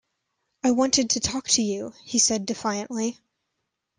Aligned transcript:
"I 0.63 0.71
wanted 0.71 1.11
to 1.11 1.19
talk 1.19 1.47
to 1.49 1.61
you," 1.61 1.93
he 2.03 2.17
said 2.17 2.47
defiantly. 2.47 3.19